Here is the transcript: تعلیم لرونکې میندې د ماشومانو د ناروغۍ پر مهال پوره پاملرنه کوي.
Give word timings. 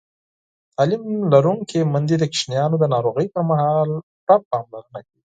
تعلیم 0.75 1.03
لرونکې 1.33 1.79
میندې 1.93 2.15
د 2.19 2.23
ماشومانو 2.31 2.75
د 2.79 2.83
ناروغۍ 2.93 3.27
پر 3.33 3.41
مهال 3.49 3.89
پوره 4.25 4.37
پاملرنه 4.49 4.99
کوي. 5.07 5.21